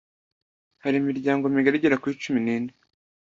hari 0.83 0.95
imiryango 1.01 1.43
migari 1.55 1.75
igera 1.77 2.01
kuri 2.01 2.19
cumi 2.23 2.39
nine 2.45 2.71